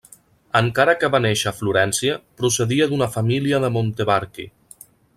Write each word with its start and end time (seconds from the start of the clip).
Encara 0.59 0.95
que 1.03 1.09
va 1.15 1.19
néixer 1.25 1.49
a 1.51 1.53
Florència, 1.59 2.17
procedia 2.41 2.91
d'una 2.95 3.11
família 3.19 3.61
de 3.67 3.73
Montevarchi. 3.79 4.49